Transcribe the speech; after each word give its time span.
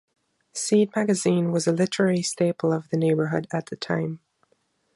Seed 0.55 0.95
Magazine 0.95 1.51
was 1.51 1.67
a 1.67 1.71
literary 1.71 2.23
staple 2.23 2.73
of 2.73 2.89
the 2.89 2.97
neighborhood 2.97 3.45
at 3.53 3.67
the 3.67 3.75
time. 3.75 4.19